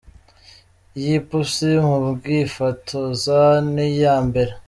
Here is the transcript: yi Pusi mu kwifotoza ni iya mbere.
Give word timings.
yi 1.01 1.15
Pusi 1.27 1.69
mu 1.87 1.97
kwifotoza 2.21 3.37
ni 3.73 3.85
iya 3.95 4.15
mbere. 4.27 4.51